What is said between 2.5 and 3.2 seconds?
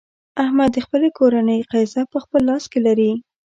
کې لري.